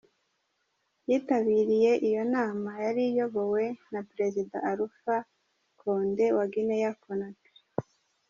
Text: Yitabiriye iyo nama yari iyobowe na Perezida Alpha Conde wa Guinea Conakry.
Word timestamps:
Yitabiriye 1.09 1.91
iyo 2.07 2.23
nama 2.35 2.71
yari 2.85 3.01
iyobowe 3.11 3.63
na 3.91 4.01
Perezida 4.09 4.55
Alpha 4.71 5.15
Conde 5.79 6.25
wa 6.37 6.45
Guinea 6.51 6.91
Conakry. 7.03 7.53